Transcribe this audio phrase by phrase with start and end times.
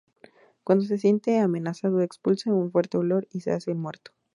[0.63, 4.11] Cuando se siente amenazado, expulsa un fuerte olor y se hace el muerto.